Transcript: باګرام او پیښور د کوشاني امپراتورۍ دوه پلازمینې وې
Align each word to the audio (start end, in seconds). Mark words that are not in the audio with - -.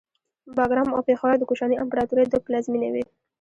باګرام 0.57 0.89
او 0.95 1.01
پیښور 1.09 1.33
د 1.37 1.43
کوشاني 1.49 1.75
امپراتورۍ 1.83 2.25
دوه 2.27 2.43
پلازمینې 2.45 2.89
وې 2.93 3.03